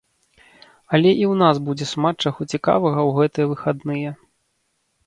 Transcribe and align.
Але 0.97 1.11
і 1.11 1.25
ў 1.31 1.39
нас 1.43 1.61
будзе 1.67 1.85
шмат 1.93 2.15
чаго 2.27 2.41
цікавага 2.53 2.99
ў 3.09 3.21
гэтыя 3.21 3.45
выхадныя. 3.55 4.09